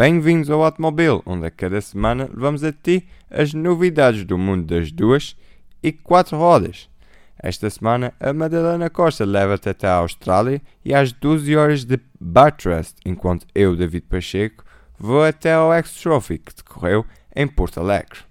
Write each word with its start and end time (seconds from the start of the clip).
Bem-vindos 0.00 0.48
ao 0.48 0.64
Automóvel, 0.64 1.22
onde 1.26 1.44
a 1.44 1.50
cada 1.50 1.78
semana 1.78 2.26
levamos 2.32 2.64
a 2.64 2.72
ti 2.72 3.06
as 3.28 3.52
novidades 3.52 4.24
do 4.24 4.38
mundo 4.38 4.64
das 4.64 4.90
duas 4.90 5.36
e 5.82 5.92
quatro 5.92 6.38
rodas. 6.38 6.88
Esta 7.38 7.68
semana, 7.68 8.14
a 8.18 8.32
Madalena 8.32 8.88
Costa 8.88 9.26
leva-te 9.26 9.68
até 9.68 9.86
a 9.86 9.96
Austrália 9.96 10.62
e 10.82 10.94
às 10.94 11.12
12 11.12 11.54
horas 11.54 11.84
de 11.84 12.00
Bathurst, 12.18 12.96
enquanto 13.04 13.46
eu, 13.54 13.76
David 13.76 14.06
Pacheco, 14.06 14.64
vou 14.98 15.22
até 15.22 15.52
ao 15.52 15.70
X-Trophy, 15.74 16.38
que 16.38 16.54
decorreu 16.54 17.04
em 17.36 17.46
Porto 17.46 17.78
Alegre. 17.78 18.29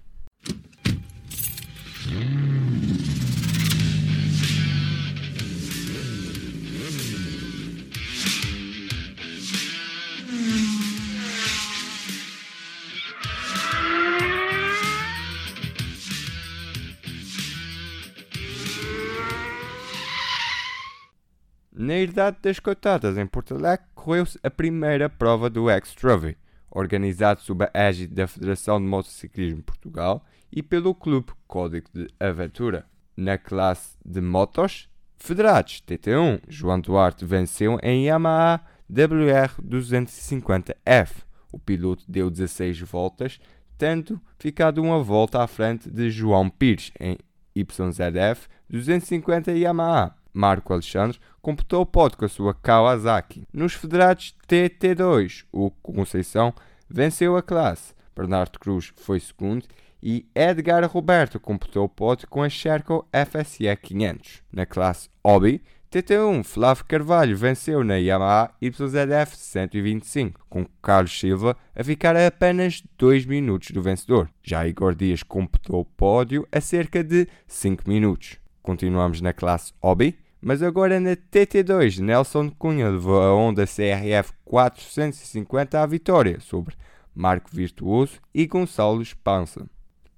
Na 21.82 21.94
Herdade 21.94 22.36
das 22.42 22.60
Cotadas, 22.60 23.16
em 23.16 23.26
Porto 23.26 23.54
Alegre, 23.54 23.86
correu-se 23.94 24.38
a 24.42 24.50
primeira 24.50 25.08
prova 25.08 25.48
do 25.48 25.70
X-Trophy, 25.70 26.36
organizado 26.70 27.40
sob 27.40 27.64
a 27.64 27.70
égide 27.72 28.14
da 28.14 28.28
Federação 28.28 28.78
de 28.78 28.86
Motociclismo 28.86 29.62
Portugal 29.62 30.22
e 30.52 30.62
pelo 30.62 30.94
Clube 30.94 31.32
Código 31.48 31.88
de 31.94 32.06
Aventura. 32.20 32.84
Na 33.16 33.38
classe 33.38 33.96
de 34.04 34.20
motos 34.20 34.90
federados 35.16 35.82
TT1, 35.88 36.42
João 36.48 36.82
Duarte 36.82 37.24
venceu 37.24 37.78
em 37.82 38.04
Yamaha 38.04 38.60
WR250F. 38.92 41.22
O 41.50 41.58
piloto 41.58 42.04
deu 42.06 42.28
16 42.28 42.78
voltas, 42.82 43.40
tendo 43.78 44.20
ficado 44.38 44.82
uma 44.82 45.02
volta 45.02 45.42
à 45.42 45.46
frente 45.46 45.90
de 45.90 46.10
João 46.10 46.50
Pires 46.50 46.92
em 47.00 47.16
YZF 47.56 48.50
250 48.68 49.52
Yamaha. 49.52 50.19
Marco 50.32 50.72
Alexandre 50.72 51.18
completou 51.40 51.82
o 51.82 51.86
pódio 51.86 52.18
com 52.18 52.24
a 52.24 52.28
sua 52.28 52.54
Kawasaki. 52.54 53.44
Nos 53.52 53.74
federados 53.74 54.34
TT2, 54.48 55.44
o 55.52 55.70
Conceição 55.70 56.54
venceu 56.88 57.36
a 57.36 57.42
classe, 57.42 57.94
Bernardo 58.14 58.58
Cruz 58.58 58.92
foi 58.96 59.20
segundo 59.20 59.66
e 60.02 60.26
Edgar 60.34 60.84
Roberto 60.90 61.38
completou 61.38 61.84
o 61.84 61.88
pódio 61.88 62.28
com 62.28 62.42
a 62.42 62.48
Sherco 62.48 63.06
FSE 63.12 63.76
500. 63.76 64.42
Na 64.52 64.66
classe 64.66 65.08
Hobby, 65.24 65.62
TT1 65.90 66.44
Flávio 66.44 66.84
Carvalho 66.84 67.36
venceu 67.36 67.82
na 67.82 67.96
Yamaha 67.96 68.52
YZF 68.62 69.36
125, 69.36 70.46
com 70.48 70.64
Carlos 70.80 71.18
Silva 71.18 71.56
a 71.74 71.82
ficar 71.82 72.16
a 72.16 72.28
apenas 72.28 72.82
2 72.96 73.26
minutos 73.26 73.72
do 73.72 73.82
vencedor. 73.82 74.30
Já 74.40 74.66
Igor 74.66 74.94
Dias 74.94 75.24
completou 75.24 75.80
o 75.80 75.84
pódio 75.84 76.46
a 76.52 76.60
cerca 76.60 77.02
de 77.02 77.26
5 77.46 77.88
minutos. 77.88 78.39
Continuamos 78.62 79.20
na 79.20 79.32
classe 79.32 79.72
Hobby, 79.82 80.18
mas 80.40 80.62
agora 80.62 80.98
na 80.98 81.16
TT2, 81.16 81.98
Nelson 81.98 82.50
Cunha 82.50 82.88
levou 82.88 83.20
a 83.20 83.34
Honda 83.34 83.66
CRF 83.66 84.32
450 84.44 85.82
à 85.82 85.86
vitória 85.86 86.40
sobre 86.40 86.74
Marco 87.14 87.50
Virtuoso 87.52 88.20
e 88.34 88.46
Gonçalo 88.46 89.02
Espança. 89.02 89.68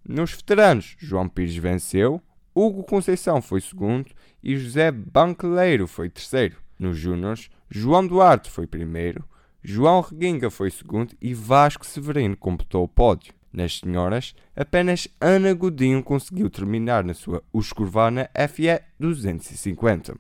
Nos 0.06 0.32
veteranos, 0.32 0.96
João 0.98 1.28
Pires 1.28 1.56
venceu, 1.56 2.20
Hugo 2.54 2.84
Conceição 2.84 3.40
foi 3.40 3.60
segundo 3.60 4.10
e 4.42 4.56
José 4.56 4.90
Banqueleiro 4.90 5.86
foi 5.86 6.10
terceiro. 6.10 6.56
Nos 6.78 6.98
júniores, 6.98 7.48
João 7.70 8.06
Duarte 8.06 8.50
foi 8.50 8.66
primeiro, 8.66 9.24
João 9.62 10.00
Reguinga 10.00 10.50
foi 10.50 10.70
segundo 10.70 11.14
e 11.20 11.32
Vasco 11.32 11.86
Severino 11.86 12.36
completou 12.36 12.84
o 12.84 12.88
pódio. 12.88 13.32
Nas 13.52 13.78
senhoras, 13.78 14.34
apenas 14.56 15.08
Ana 15.20 15.52
Godinho 15.52 16.02
conseguiu 16.02 16.48
terminar 16.48 17.04
na 17.04 17.12
sua 17.12 17.42
Husqvarna 17.52 18.30
FE 18.48 18.80
250. 18.98 20.14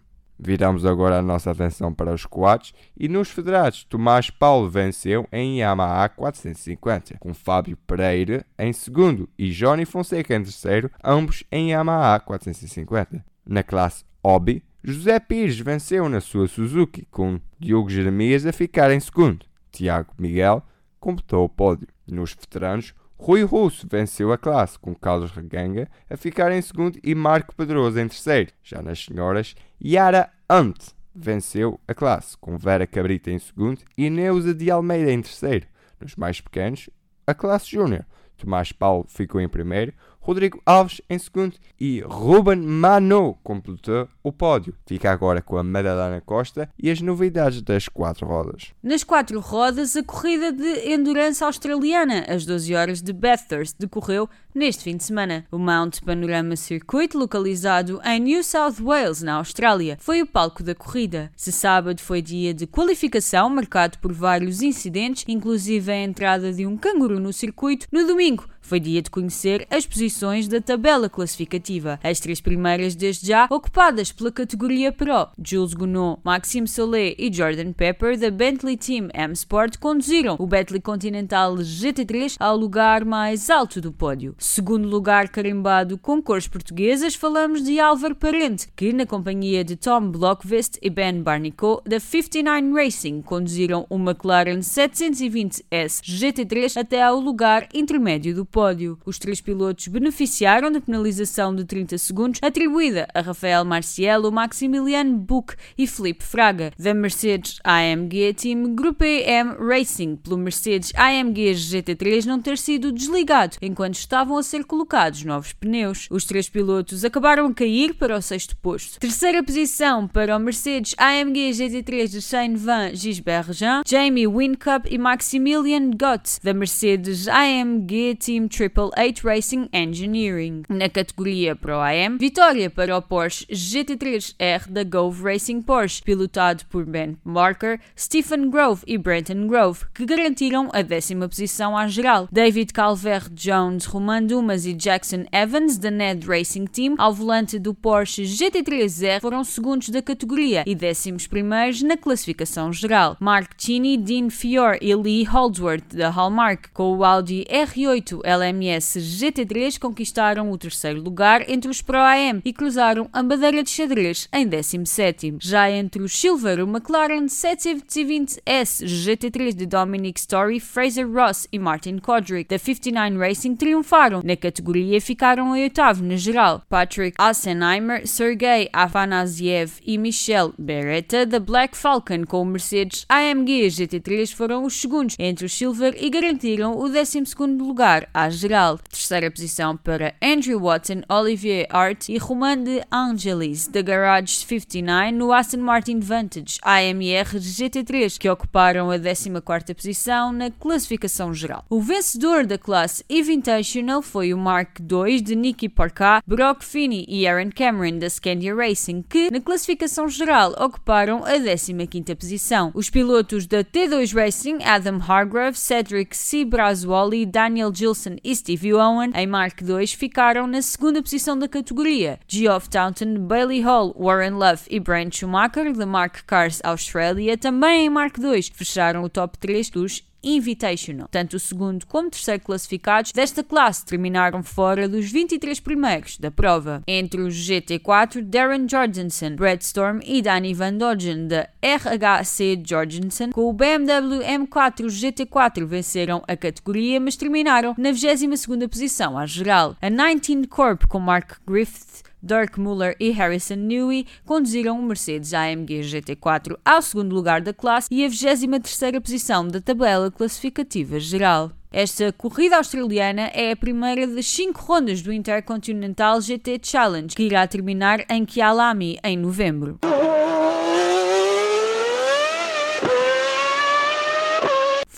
Viramos 0.44 0.84
agora 0.84 1.18
a 1.18 1.22
nossa 1.22 1.52
atenção 1.52 1.94
para 1.94 2.12
os 2.12 2.26
quads 2.26 2.74
e 2.98 3.08
nos 3.08 3.30
federados 3.30 3.84
Tomás 3.84 4.28
Paulo 4.28 4.68
venceu 4.68 5.26
em 5.32 5.60
Yamaha 5.60 6.08
450, 6.08 7.16
com 7.18 7.32
Fábio 7.32 7.76
Pereira 7.86 8.44
em 8.58 8.72
segundo 8.72 9.28
e 9.38 9.50
Johnny 9.50 9.84
Fonseca 9.84 10.34
em 10.34 10.42
terceiro, 10.42 10.90
ambos 11.02 11.44
em 11.50 11.70
Yamaha 11.70 12.18
450. 12.18 13.24
Na 13.46 13.62
classe 13.62 14.04
Hobby, 14.24 14.64
José 14.82 15.20
Pires 15.20 15.60
venceu 15.60 16.08
na 16.08 16.20
sua 16.20 16.48
Suzuki, 16.48 17.06
com 17.08 17.40
Diogo 17.58 17.88
Jeremias 17.88 18.44
a 18.44 18.52
ficar 18.52 18.90
em 18.90 18.98
segundo. 18.98 19.46
Tiago 19.70 20.12
Miguel 20.18 20.60
completou 20.98 21.44
o 21.44 21.48
pódio. 21.48 21.86
Nos 22.04 22.34
veteranos, 22.34 22.94
Rui 23.24 23.44
Russo 23.44 23.86
venceu 23.88 24.32
a 24.32 24.36
classe, 24.36 24.76
com 24.76 24.96
Carlos 24.96 25.30
Reganga 25.30 25.88
a 26.10 26.16
ficar 26.16 26.50
em 26.50 26.60
segundo 26.60 26.98
e 27.04 27.14
Marco 27.14 27.54
Pedroso 27.54 28.00
em 28.00 28.08
terceiro. 28.08 28.50
Já 28.64 28.82
nas 28.82 29.04
senhoras, 29.04 29.54
Yara 29.80 30.28
Ant 30.50 30.92
venceu 31.14 31.78
a 31.86 31.94
classe, 31.94 32.36
com 32.36 32.58
Vera 32.58 32.84
Cabrita 32.84 33.30
em 33.30 33.38
segundo 33.38 33.80
e 33.96 34.10
Neuza 34.10 34.52
de 34.52 34.68
Almeida 34.72 35.12
em 35.12 35.22
terceiro. 35.22 35.68
Nos 36.00 36.16
mais 36.16 36.40
pequenos, 36.40 36.90
a 37.24 37.32
classe 37.32 37.70
Júnior. 37.70 38.04
Tomás 38.36 38.72
Paulo 38.72 39.06
ficou 39.08 39.40
em 39.40 39.48
primeiro, 39.48 39.92
Rodrigo 40.22 40.62
Alves 40.64 41.02
em 41.10 41.18
segundo 41.18 41.56
e 41.78 42.00
Ruben 42.00 42.60
Mano 42.60 43.36
completou 43.42 44.08
o 44.22 44.30
pódio. 44.30 44.72
Fica 44.86 45.10
agora 45.10 45.42
com 45.42 45.56
a 45.56 45.64
Madalena 45.64 46.20
Costa 46.20 46.70
e 46.80 46.90
as 46.90 47.00
novidades 47.00 47.60
das 47.60 47.88
quatro 47.88 48.24
rodas. 48.24 48.72
Nas 48.80 49.02
quatro 49.02 49.40
rodas, 49.40 49.96
a 49.96 50.02
corrida 50.04 50.52
de 50.52 50.92
endurance 50.92 51.42
australiana, 51.42 52.24
às 52.28 52.46
12 52.46 52.72
horas 52.72 53.02
de 53.02 53.12
Bathurst, 53.12 53.74
decorreu 53.78 54.30
neste 54.54 54.84
fim 54.84 54.96
de 54.96 55.04
semana. 55.04 55.44
O 55.50 55.58
Mount 55.58 56.00
Panorama 56.04 56.56
Circuit, 56.56 57.14
localizado 57.14 58.00
em 58.04 58.20
New 58.20 58.44
South 58.44 58.82
Wales, 58.82 59.22
na 59.22 59.34
Austrália, 59.34 59.96
foi 60.00 60.22
o 60.22 60.26
palco 60.26 60.62
da 60.62 60.74
corrida. 60.74 61.30
Se 61.36 61.52
sábado 61.52 62.00
foi 62.00 62.22
dia 62.22 62.52
de 62.52 62.66
qualificação, 62.66 63.48
marcado 63.48 63.98
por 63.98 64.12
vários 64.12 64.62
incidentes, 64.62 65.24
inclusive 65.28 65.90
a 65.90 66.02
entrada 66.02 66.52
de 66.52 66.66
um 66.66 66.76
canguru 66.76 67.18
no 67.18 67.32
circuito, 67.32 67.86
no 67.90 68.06
domingo 68.06 68.46
foi 68.62 68.80
dia 68.80 69.02
de 69.02 69.10
conhecer 69.10 69.66
as 69.68 69.84
posições 69.84 70.48
da 70.48 70.60
tabela 70.60 71.10
classificativa. 71.10 72.00
As 72.02 72.20
três 72.20 72.40
primeiras, 72.40 72.94
desde 72.94 73.26
já, 73.26 73.46
ocupadas 73.50 74.12
pela 74.12 74.32
categoria 74.32 74.92
Pro. 74.92 75.28
Jules 75.44 75.74
Gounod, 75.74 76.20
Maxime 76.24 76.68
Solé 76.68 77.14
e 77.18 77.30
Jordan 77.30 77.72
Pepper, 77.72 78.16
da 78.16 78.30
Bentley 78.30 78.76
Team 78.76 79.08
M 79.12 79.32
Sport, 79.34 79.78
conduziram 79.78 80.36
o 80.38 80.46
Bentley 80.46 80.80
Continental 80.80 81.56
GT3 81.56 82.36
ao 82.38 82.56
lugar 82.56 83.04
mais 83.04 83.50
alto 83.50 83.80
do 83.80 83.92
pódio. 83.92 84.34
Segundo 84.42 84.88
lugar 84.88 85.28
carimbado 85.28 85.96
com 85.96 86.20
cores 86.20 86.48
portuguesas, 86.48 87.14
falamos 87.14 87.62
de 87.62 87.78
Álvaro 87.78 88.16
Parente, 88.16 88.66
que, 88.74 88.92
na 88.92 89.06
companhia 89.06 89.62
de 89.62 89.76
Tom 89.76 90.10
Blockvist 90.10 90.78
e 90.82 90.90
Ben 90.90 91.22
Barnicot, 91.22 91.80
da 91.88 92.00
59 92.00 92.72
Racing, 92.72 93.22
conduziram 93.22 93.86
o 93.88 93.94
McLaren 93.94 94.58
720S 94.58 96.02
GT3 96.02 96.76
até 96.76 97.04
ao 97.04 97.20
lugar 97.20 97.68
intermédio 97.72 98.34
do 98.34 98.44
pódio. 98.44 98.98
Os 99.06 99.16
três 99.16 99.40
pilotos 99.40 99.86
beneficiaram 99.86 100.72
da 100.72 100.80
penalização 100.80 101.54
de 101.54 101.64
30 101.64 101.96
segundos 101.98 102.40
atribuída 102.42 103.06
a 103.14 103.20
Rafael 103.20 103.64
Marcielo, 103.64 104.32
Maximiliano 104.32 105.18
Buch 105.18 105.54
e 105.78 105.86
Felipe 105.86 106.24
Fraga, 106.24 106.72
da 106.76 106.92
Mercedes 106.92 107.60
AMG 107.62 108.34
Team 108.34 108.74
Group 108.74 109.02
AM 109.02 109.54
Racing, 109.64 110.16
pelo 110.16 110.36
Mercedes 110.36 110.92
AMG 110.96 111.52
GT3 111.52 112.24
não 112.24 112.42
ter 112.42 112.58
sido 112.58 112.90
desligado 112.90 113.56
enquanto 113.62 113.94
estavam 113.94 114.31
a 114.36 114.42
ser 114.42 114.64
colocados 114.64 115.24
novos 115.24 115.52
pneus. 115.52 116.06
Os 116.10 116.24
três 116.24 116.48
pilotos 116.48 117.04
acabaram 117.04 117.46
a 117.46 117.54
cair 117.54 117.94
para 117.94 118.16
o 118.16 118.22
sexto 118.22 118.56
posto. 118.56 118.98
Terceira 119.00 119.42
posição 119.42 120.06
para 120.08 120.36
o 120.36 120.40
Mercedes 120.40 120.94
AMG 120.98 121.50
GT3 121.50 122.08
de 122.08 122.22
Shane 122.22 122.56
Van 122.56 122.94
Gisbergen, 122.94 123.82
Jamie 123.86 124.26
Wincup 124.26 124.88
e 124.90 124.98
Maximilian 124.98 125.90
Gott, 125.90 126.38
da 126.42 126.54
Mercedes 126.54 127.28
AMG 127.28 128.16
Team 128.16 128.48
Triple 128.48 128.90
Eight 128.96 129.24
Racing 129.24 129.68
Engineering. 129.72 130.62
Na 130.68 130.88
categoria 130.88 131.54
Pro 131.54 131.80
AM, 131.80 132.18
vitória 132.18 132.70
para 132.70 132.96
o 132.96 133.02
Porsche 133.02 133.46
GT3R 133.46 134.68
da 134.68 134.84
Gove 134.84 135.22
Racing 135.22 135.62
Porsche, 135.62 136.02
pilotado 136.02 136.64
por 136.70 136.84
Ben 136.84 137.16
Marker, 137.24 137.80
Stephen 137.96 138.50
Grove 138.50 138.82
e 138.86 138.96
Brenton 138.98 139.46
Grove, 139.46 139.84
que 139.94 140.06
garantiram 140.06 140.68
a 140.72 140.82
décima 140.82 141.28
posição 141.28 141.76
à 141.76 141.86
geral. 141.88 142.28
David 142.30 142.72
Calvert 142.72 143.30
Jones, 143.32 143.84
Roman 143.86 144.21
Dumas 144.26 144.66
e 144.66 144.72
Jackson 144.72 145.24
Evans, 145.32 145.78
da 145.78 145.90
Ned 145.90 146.26
Racing 146.26 146.66
Team, 146.66 146.94
ao 146.98 147.12
volante 147.12 147.58
do 147.58 147.74
Porsche 147.74 148.22
GT3R, 148.22 149.20
foram 149.20 149.44
segundos 149.44 149.88
da 149.88 150.00
categoria 150.00 150.64
e 150.66 150.74
décimos 150.74 151.26
primeiros 151.26 151.82
na 151.82 151.96
classificação 151.96 152.72
geral. 152.72 153.16
Mark 153.20 153.52
Cheney, 153.56 153.96
Dean 153.96 154.30
Fior 154.30 154.78
e 154.80 154.94
Lee 154.94 155.24
Holdsworth, 155.24 155.94
da 155.94 156.08
Hallmark, 156.08 156.70
com 156.72 156.96
o 156.96 157.04
Audi 157.04 157.44
R8 157.50 158.20
LMS 158.24 158.98
GT3 158.98 159.78
conquistaram 159.78 160.50
o 160.50 160.58
terceiro 160.58 161.00
lugar 161.00 161.48
entre 161.48 161.70
os 161.70 161.82
Pro 161.82 161.98
AM 161.98 162.40
e 162.44 162.52
cruzaram 162.52 163.08
a 163.12 163.22
bandeira 163.22 163.62
de 163.62 163.70
xadrez 163.70 164.28
em 164.32 164.48
17º. 164.48 165.38
Já 165.40 165.70
entre 165.70 166.02
os 166.02 166.12
Silver, 166.12 166.60
o 166.60 166.68
McLaren 166.68 167.26
720S 167.26 168.84
GT3 168.84 169.54
de 169.54 169.66
Dominic 169.66 170.20
Story, 170.20 170.60
Fraser 170.60 171.10
Ross 171.10 171.48
e 171.52 171.58
Martin 171.58 171.98
Kodrick 171.98 172.48
da 172.48 172.58
59 172.58 173.18
Racing 173.18 173.56
triunfaram 173.56 174.11
na 174.24 174.36
categoria 174.36 174.96
e 174.96 175.00
ficaram 175.00 175.56
em 175.56 175.62
oitavo 175.62 176.02
na 176.02 176.16
geral. 176.16 176.62
Patrick 176.68 177.14
Assenheimer, 177.18 178.06
Sergei 178.06 178.68
Afanasiev 178.72 179.74
e 179.86 179.96
Michel 179.96 180.52
Beretta 180.58 181.24
da 181.24 181.38
Black 181.38 181.76
Falcon 181.76 182.24
com 182.26 182.42
o 182.42 182.44
Mercedes 182.44 183.06
AMG 183.08 183.68
GT3 183.68 184.34
foram 184.34 184.64
os 184.64 184.80
segundos 184.80 185.16
entre 185.18 185.46
os 185.46 185.52
Silver 185.52 185.94
e 185.96 186.10
garantiram 186.10 186.76
o 186.76 186.88
12 186.88 187.22
lugar 187.58 188.08
à 188.12 188.28
geral. 188.28 188.78
Terceira 188.90 189.30
posição 189.30 189.76
para 189.76 190.14
Andrew 190.22 190.60
Watson, 190.60 191.02
Olivier 191.08 191.66
Art 191.70 192.08
e 192.08 192.18
Romain 192.18 192.64
de 192.64 192.82
Angelis 192.92 193.68
da 193.68 193.80
Garage 193.80 194.34
59 194.34 195.12
no 195.12 195.32
Aston 195.32 195.58
Martin 195.58 196.00
Vantage 196.00 196.58
AMR 196.62 197.38
GT3, 197.38 198.18
que 198.18 198.28
ocuparam 198.28 198.90
a 198.90 198.98
14 198.98 199.74
posição 199.74 200.32
na 200.32 200.50
classificação 200.50 201.32
geral. 201.32 201.64
O 201.70 201.80
vencedor 201.80 202.46
da 202.46 202.58
classe 202.58 203.04
Invitational 203.08 204.01
foi 204.02 204.34
o 204.34 204.38
Mark 204.38 204.78
II 204.80 205.20
de 205.20 205.34
Nicky 205.34 205.68
Parka, 205.68 206.22
Brock 206.26 206.62
Finney 206.62 207.06
e 207.08 207.26
Aaron 207.26 207.50
Cameron 207.54 207.98
da 207.98 208.10
Scandia 208.10 208.54
Racing, 208.54 209.02
que 209.02 209.30
na 209.30 209.40
classificação 209.40 210.08
geral 210.08 210.52
ocuparam 210.58 211.24
a 211.24 211.32
15ª 211.38 212.16
posição. 212.16 212.70
Os 212.74 212.90
pilotos 212.90 213.46
da 213.46 213.64
T2 213.64 214.14
Racing, 214.14 214.58
Adam 214.64 215.00
Hargrave, 215.00 215.56
Cedric 215.56 216.16
C. 216.16 216.44
Braswally, 216.44 217.24
Daniel 217.24 217.72
Gilson 217.74 218.16
e 218.22 218.34
Stevie 218.34 218.74
Owen, 218.74 219.12
em 219.14 219.26
Mark 219.26 219.60
II, 219.62 219.86
ficaram 219.86 220.46
na 220.46 220.60
segunda 220.60 221.02
posição 221.02 221.38
da 221.38 221.48
categoria. 221.48 222.18
Geoff 222.26 222.68
Taunton, 222.68 223.26
Bailey 223.26 223.60
Hall, 223.60 223.94
Warren 223.98 224.32
Love 224.32 224.62
e 224.68 224.80
Brent 224.80 225.16
Schumacher, 225.16 225.72
da 225.72 225.86
Mark 225.86 226.22
Cars 226.26 226.60
Australia, 226.64 227.38
também 227.38 227.86
em 227.86 227.90
Mark 227.90 228.18
II, 228.18 228.42
fecharam 228.54 229.02
o 229.04 229.08
top 229.08 229.38
3 229.38 229.70
dos 229.70 230.11
Invitational. 230.22 231.08
Tanto 231.10 231.36
o 231.36 231.40
segundo 231.40 231.86
como 231.86 232.08
o 232.08 232.10
terceiro 232.10 232.42
classificados 232.42 233.12
desta 233.12 233.42
classe 233.42 233.84
terminaram 233.84 234.42
fora 234.42 234.88
dos 234.88 235.10
23 235.10 235.58
primeiros 235.60 236.18
da 236.18 236.30
prova. 236.30 236.82
Entre 236.86 237.20
os 237.20 237.34
GT4, 237.34 238.22
Darren 238.22 238.66
Jorgensen, 238.68 239.34
Brad 239.34 239.60
Storm 239.60 240.00
e 240.04 240.22
Danny 240.22 240.54
Van 240.54 240.74
Dodgen 240.74 241.26
da 241.26 241.48
RHC 241.62 242.62
Jorgensen, 242.64 243.30
com 243.30 243.48
o 243.48 243.52
BMW 243.52 244.22
M4 244.22 244.86
GT4 244.86 245.64
venceram 245.64 246.22
a 246.26 246.36
categoria, 246.36 247.00
mas 247.00 247.16
terminaram 247.16 247.74
na 247.76 247.90
22ª 247.90 248.68
posição 248.68 249.18
à 249.18 249.26
geral. 249.26 249.76
A 249.80 249.88
19 249.88 250.46
Corp 250.46 250.84
com 250.86 250.98
Mark 250.98 251.38
Griffith 251.46 252.11
Dirk 252.22 252.60
Muller 252.60 252.94
e 253.00 253.10
Harrison 253.10 253.56
Newey 253.56 254.06
conduziram 254.24 254.78
o 254.78 254.82
Mercedes 254.82 255.34
AMG 255.34 255.80
GT4 255.80 256.56
ao 256.64 256.80
segundo 256.80 257.14
lugar 257.14 257.40
da 257.40 257.52
classe 257.52 257.88
e 257.90 258.04
a 258.04 258.08
23ª 258.08 259.00
posição 259.00 259.48
da 259.48 259.60
tabela 259.60 260.10
classificativa 260.10 261.00
geral. 261.00 261.50
Esta 261.72 262.12
corrida 262.12 262.58
australiana 262.58 263.30
é 263.32 263.52
a 263.52 263.56
primeira 263.56 264.06
das 264.06 264.26
cinco 264.26 264.60
rondas 264.60 265.00
do 265.00 265.12
Intercontinental 265.12 266.20
GT 266.20 266.60
Challenge, 266.62 267.14
que 267.16 267.22
irá 267.22 267.46
terminar 267.46 268.04
em 268.10 268.26
Kyalami 268.26 268.98
em 269.02 269.16
novembro. 269.16 269.78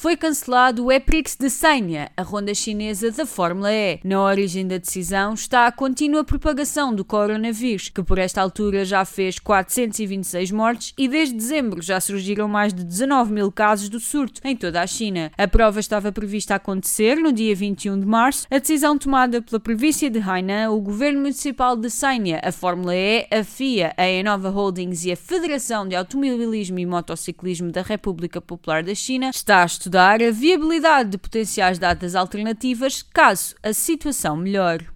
Foi 0.04 0.18
cancelado 0.18 0.84
o 0.84 0.92
EPRIX 0.92 1.34
de 1.34 1.48
Senha, 1.48 2.10
a 2.14 2.20
ronda 2.20 2.52
chinesa 2.52 3.10
da 3.10 3.24
Fórmula 3.24 3.72
E. 3.72 4.00
Na 4.04 4.20
origem 4.20 4.68
da 4.68 4.76
decisão 4.76 5.32
está 5.32 5.66
a 5.66 5.72
contínua 5.72 6.22
propagação 6.22 6.94
do 6.94 7.02
coronavírus, 7.02 7.88
que 7.88 8.02
por 8.02 8.18
esta 8.18 8.42
altura 8.42 8.84
já 8.84 9.02
fez 9.06 9.38
426 9.38 10.50
mortes 10.50 10.92
e 10.98 11.08
desde 11.08 11.34
dezembro 11.34 11.80
já 11.80 11.98
surgiram 12.02 12.46
mais 12.46 12.74
de 12.74 12.84
19 12.84 13.32
mil 13.32 13.50
casos 13.50 13.88
do 13.88 13.98
surto 13.98 14.42
em 14.44 14.54
toda 14.54 14.82
a 14.82 14.86
China. 14.86 15.32
A 15.38 15.48
prova 15.48 15.80
estava 15.80 16.12
prevista 16.12 16.52
a 16.52 16.58
acontecer 16.58 17.16
no 17.16 17.32
dia 17.32 17.56
21 17.56 17.98
de 17.98 18.04
março. 18.04 18.46
A 18.50 18.58
decisão 18.58 18.98
tomada 18.98 19.40
pela 19.40 19.58
província 19.58 20.10
de 20.10 20.18
Hainan, 20.18 20.68
o 20.68 20.82
governo 20.82 21.20
municipal 21.20 21.78
de 21.78 21.88
Senha, 21.88 22.42
a 22.44 22.52
Fórmula 22.52 22.94
E, 22.94 23.26
a 23.30 23.42
FIA, 23.42 23.94
a 23.96 24.06
Enova 24.06 24.50
Holdings 24.50 25.06
e 25.06 25.12
a 25.12 25.16
Federação 25.16 25.88
de 25.88 25.96
Automobilismo 25.96 26.78
e 26.78 26.84
Motociclismo 26.84 27.72
da 27.72 27.80
República 27.80 28.38
Popular 28.38 28.82
da 28.82 28.94
China 28.94 29.30
está 29.30 29.62
a 29.62 29.64
estudar 29.64 29.93
estudar 29.94 30.20
a 30.20 30.30
viabilidade 30.32 31.10
de 31.10 31.18
potenciais 31.18 31.78
datas 31.78 32.16
alternativas 32.16 33.00
caso 33.00 33.54
a 33.62 33.72
situação 33.72 34.36
melhore. 34.36 34.88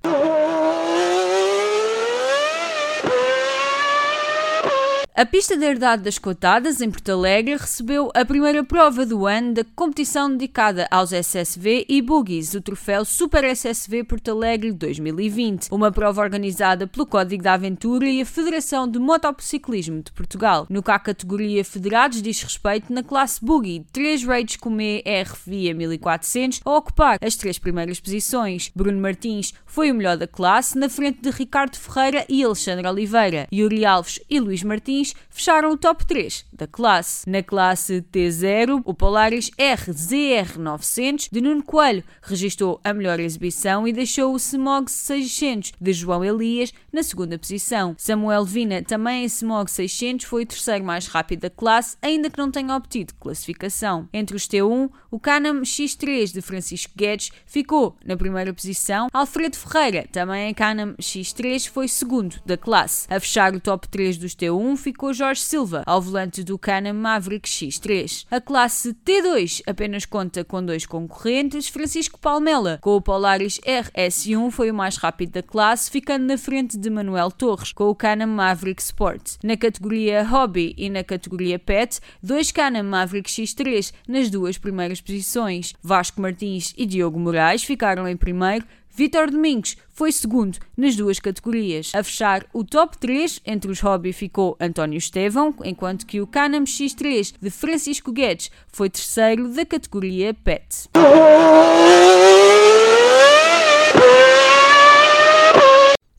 A 5.19 5.27
pista 5.27 5.57
da 5.57 5.67
Herdade 5.67 6.05
das 6.05 6.17
Cotadas, 6.17 6.81
em 6.81 6.89
Porto 6.89 7.09
Alegre, 7.09 7.57
recebeu 7.57 8.09
a 8.15 8.25
primeira 8.25 8.63
prova 8.63 9.05
do 9.05 9.27
ano 9.27 9.53
da 9.53 9.65
competição 9.75 10.31
dedicada 10.31 10.87
aos 10.93 11.11
SSV 11.13 11.87
e 11.89 12.01
Boogies, 12.01 12.55
o 12.55 12.61
troféu 12.61 13.05
Super 13.05 13.43
SSV 13.43 14.05
Porto 14.05 14.31
Alegre 14.31 14.71
2020, 14.71 15.73
uma 15.73 15.91
prova 15.91 16.23
organizada 16.23 16.87
pelo 16.87 17.05
Código 17.05 17.43
da 17.43 17.55
Aventura 17.55 18.09
e 18.09 18.21
a 18.21 18.25
Federação 18.25 18.89
de 18.89 19.01
Motociclismo 19.01 20.05
de 20.05 20.13
Portugal. 20.13 20.69
No 20.71 20.85
que 20.85 20.93
à 20.93 21.01
categoria 21.01 21.65
Federados 21.65 22.23
diz 22.23 22.41
respeito, 22.41 22.93
na 22.93 23.03
classe 23.03 23.45
Boogie, 23.45 23.85
três 23.93 24.23
raids 24.23 24.55
Comé 24.55 25.03
RVia 25.05 25.75
1400 25.75 26.61
a 26.65 26.77
ocupar 26.77 27.19
as 27.21 27.35
três 27.35 27.59
primeiras 27.59 27.99
posições. 27.99 28.71
Bruno 28.73 29.01
Martins 29.01 29.53
foi 29.67 29.91
o 29.91 29.95
melhor 29.97 30.17
da 30.17 30.29
classe, 30.29 30.79
na 30.79 30.89
frente 30.89 31.21
de 31.23 31.31
Ricardo 31.31 31.77
Ferreira 31.77 32.25
e 32.29 32.45
Alexandre 32.45 32.87
Oliveira. 32.87 33.49
Yuri 33.53 33.85
Alves 33.85 34.21
e 34.31 34.39
Luís 34.39 34.63
Martins 34.63 35.08
fecharam 35.31 35.71
o 35.71 35.77
top 35.77 36.07
3 36.07 36.45
da 36.53 36.67
classe. 36.67 37.29
Na 37.29 37.43
classe 37.43 38.03
T0, 38.13 38.83
o 38.85 38.95
Polaris 38.95 39.51
RZR900 39.59 41.29
de 41.31 41.41
Nuno 41.41 41.63
Coelho 41.63 42.05
registrou 42.23 42.81
a 42.83 42.93
melhor 42.93 43.21
exibição 43.21 43.87
e 43.87 43.93
deixou 43.93 44.33
o 44.33 44.37
Smog 44.37 44.91
600 44.91 45.73
de 45.81 45.93
João 45.93 46.25
Elias 46.25 46.73
na 46.93 47.03
segunda 47.03 47.39
posição. 47.39 47.95
Samuel 47.99 48.45
Vina, 48.45 48.83
também 48.83 49.23
em 49.23 49.27
Smog 49.27 49.71
600, 49.71 50.27
foi 50.27 50.43
o 50.43 50.47
terceiro 50.47 50.85
mais 50.85 51.07
rápido 51.07 51.41
da 51.41 51.51
classe, 51.51 51.97
ainda 52.03 52.31
que 52.31 52.39
não 52.39 52.51
tenha 52.51 52.75
obtido 52.75 53.15
classificação. 53.15 54.09
Entre 54.13 54.37
os 54.37 54.47
T1, 54.47 54.91
o 55.11 55.21
Canam 55.21 55.63
X3 55.63 56.33
de 56.33 56.41
Francisco 56.41 56.93
Guedes 56.97 57.31
ficou 57.47 57.97
na 58.05 58.17
primeira 58.17 58.53
posição. 58.53 59.09
Alfredo 59.13 59.57
Ferreira, 59.57 60.07
também 60.11 60.51
em 60.51 60.55
Canam 60.55 60.95
X3, 60.95 61.69
foi 61.69 61.89
segundo 61.89 62.37
da 62.45 62.57
classe. 62.57 63.07
A 63.09 63.21
fechar 63.21 63.55
o 63.55 63.61
top 63.61 63.89
3 63.89 64.19
dos 64.19 64.35
T1 64.35 64.77
ficou 64.77 64.98
Jorge 65.13 65.41
Silva, 65.41 65.83
ao 65.87 66.03
volante 66.03 66.43
do 66.43 66.59
Canam 66.59 66.95
Maverick 66.95 67.49
X3. 67.49 68.27
A 68.31 68.41
classe 68.41 68.93
T2 68.93 69.63
apenas 69.67 70.05
conta 70.05 70.45
com 70.45 70.65
dois 70.65 70.85
concorrentes, 70.85 71.69
Francisco 71.69 72.19
Palmela, 72.19 72.79
com 72.83 72.97
o 72.97 73.01
Polaris 73.01 73.61
RS1 73.61 74.51
foi 74.51 74.71
o 74.71 74.75
mais 74.75 74.97
rápido 74.97 75.33
da 75.33 75.43
classe, 75.43 75.91
ficando 75.91 76.27
na 76.27 76.37
frente 76.37 76.77
de 76.77 76.91
Manuel 76.91 77.31
Torres, 77.31 77.73
com 77.73 77.85
o 77.85 77.95
Canam 77.95 78.29
Maverick 78.29 78.83
Sport. 78.83 79.37
Na 79.43 79.57
categoria 79.57 80.23
Hobby 80.23 80.75
e 80.77 80.91
na 80.91 81.05
categoria 81.05 81.59
Pet, 81.59 82.01
dois 82.23 82.51
Canam 82.51 82.85
Maverick 82.85 83.31
X3 83.31 83.93
nas 84.07 84.29
duas 84.29 84.59
primeiras 84.59 85.01
posições. 85.01 85.75
Vasco 85.83 86.21
Martins 86.21 86.75
e 86.77 86.85
Diogo 86.85 87.19
Moraes 87.19 87.63
ficaram 87.63 88.09
em 88.09 88.17
primeiro, 88.17 88.67
Vitor 88.99 89.31
Domingos 89.31 89.77
foi 89.91 90.11
segundo 90.11 90.59
nas 90.77 90.97
duas 90.97 91.21
categorias. 91.21 91.93
A 91.95 92.03
fechar 92.03 92.45
o 92.53 92.65
top 92.65 92.99
3 92.99 93.41
entre 93.47 93.71
os 93.71 93.79
hobby 93.79 94.13
ficou 94.13 94.57
António 94.59 94.99
Estevão, 94.99 95.55
enquanto 95.65 96.05
que 96.05 96.21
o 96.21 96.27
Canam 96.27 96.65
X3 96.65 97.33
de 97.41 97.49
Francisco 97.49 98.11
Guedes 98.11 98.51
foi 98.67 98.91
terceiro 98.91 99.55
da 99.55 99.65
categoria 99.65 100.35
PET. 100.35 100.89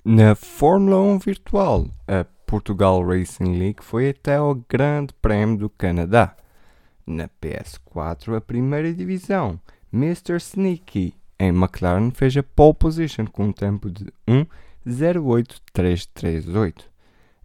Na 0.05 0.33
Fórmula 0.35 1.01
1 1.01 1.19
virtual, 1.19 1.85
a 2.07 2.25
Portugal 2.45 3.05
Racing 3.05 3.59
League 3.59 3.83
foi 3.83 4.11
até 4.11 4.37
ao 4.37 4.55
Grande 4.55 5.13
Prémio 5.21 5.57
do 5.57 5.69
Canadá. 5.69 6.33
Na 7.05 7.27
PS4, 7.27 8.37
a 8.37 8.39
primeira 8.39 8.93
divisão, 8.93 9.59
Mr. 9.91 10.37
Sneaky 10.37 11.18
em 11.39 11.49
McLaren 11.49 12.11
fez 12.11 12.35
a 12.35 12.43
pole 12.43 12.73
position 12.73 13.25
com 13.25 13.45
um 13.45 13.53
tempo 13.53 13.89
de 13.89 14.07
1.08338. 14.85 16.81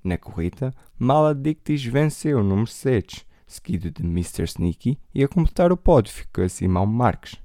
Na 0.03 0.19
corrida, 0.19 0.75
Maladictis 0.99 1.85
venceu 1.85 2.43
no 2.43 2.57
Mercedes, 2.57 3.25
seguido 3.47 3.89
de 3.91 4.03
Mr. 4.03 4.43
Sneaky, 4.45 4.99
e 5.15 5.23
a 5.23 5.29
completar 5.29 5.71
o 5.71 5.77
pódio 5.77 6.13
ficou 6.13 6.45
ao 6.77 6.87
Marques. 6.87 7.37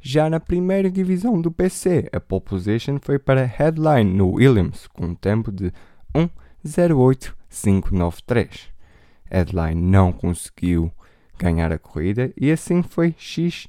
Já 0.00 0.30
na 0.30 0.38
primeira 0.38 0.88
divisão 0.90 1.40
do 1.40 1.50
PC, 1.50 2.08
a 2.12 2.20
pole 2.20 2.42
position 2.42 2.98
foi 3.00 3.18
para 3.18 3.44
Headline 3.44 4.12
no 4.12 4.34
Williams, 4.34 4.86
com 4.86 5.06
um 5.06 5.14
tempo 5.14 5.50
de 5.50 5.72
1.08593. 6.64 8.68
Headline 9.30 9.82
não 9.82 10.12
conseguiu 10.12 10.92
ganhar 11.38 11.72
a 11.72 11.78
corrida 11.78 12.32
e 12.36 12.50
assim 12.50 12.82
foi 12.82 13.14
X 13.16 13.68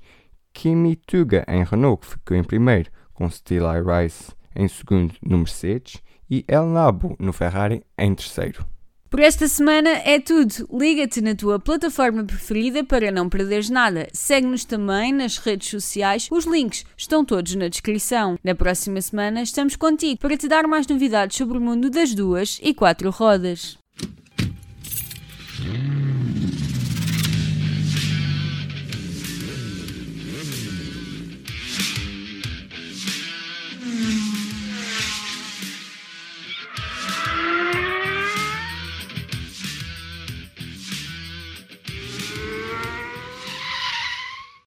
Kimi 0.59 0.97
Tuga 0.97 1.45
em 1.47 1.63
Renault, 1.63 2.01
que 2.01 2.11
ficou 2.11 2.35
em 2.35 2.43
primeiro, 2.43 2.91
com 3.13 3.29
Still 3.29 3.63
Rice 3.81 4.33
em 4.53 4.67
segundo 4.67 5.13
no 5.21 5.37
Mercedes 5.37 6.03
e 6.29 6.43
El 6.49 6.65
Nabo 6.65 7.15
no 7.17 7.31
Ferrari 7.31 7.81
em 7.97 8.13
terceiro. 8.13 8.65
Por 9.09 9.21
esta 9.21 9.47
semana 9.47 9.89
é 9.89 10.19
tudo. 10.19 10.67
Liga-te 10.69 11.21
na 11.21 11.33
tua 11.33 11.61
plataforma 11.61 12.25
preferida 12.25 12.83
para 12.83 13.09
não 13.09 13.29
perderes 13.29 13.69
nada. 13.69 14.09
Segue-nos 14.11 14.65
também 14.65 15.13
nas 15.13 15.37
redes 15.37 15.69
sociais. 15.69 16.27
Os 16.29 16.43
links 16.43 16.85
estão 16.97 17.23
todos 17.23 17.55
na 17.55 17.69
descrição. 17.69 18.37
Na 18.43 18.53
próxima 18.53 19.01
semana 19.01 19.41
estamos 19.41 19.77
contigo 19.77 20.19
para 20.19 20.35
te 20.35 20.49
dar 20.49 20.67
mais 20.67 20.85
novidades 20.85 21.37
sobre 21.37 21.57
o 21.57 21.61
mundo 21.61 21.89
das 21.89 22.13
duas 22.13 22.59
e 22.61 22.73
quatro 22.73 23.09
rodas. 23.11 23.79